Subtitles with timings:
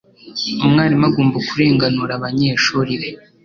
[0.65, 3.09] Umwarimu agomba kurenganura abanyeshuri be.